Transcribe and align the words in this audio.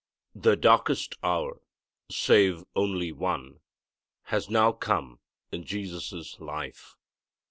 The 0.33 0.55
darkest 0.55 1.13
hour 1.21 1.61
save 2.09 2.63
only 2.75 3.11
one 3.11 3.59
has 4.23 4.49
now 4.49 4.71
come 4.71 5.19
in 5.51 5.63
Jesus' 5.63 6.39
life. 6.39 6.95